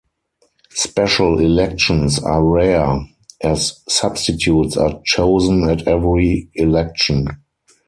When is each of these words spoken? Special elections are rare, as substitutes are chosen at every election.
Special 0.73 1.37
elections 1.37 2.17
are 2.17 2.43
rare, 2.43 3.01
as 3.43 3.83
substitutes 3.87 4.75
are 4.75 4.99
chosen 5.05 5.69
at 5.69 5.87
every 5.87 6.49
election. 6.55 7.27